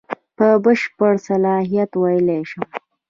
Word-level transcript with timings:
په 0.37 0.47
بشپړ 0.63 1.13
صلاحیت 1.27 1.91
ویلای 2.01 2.41
شم. 2.49 2.63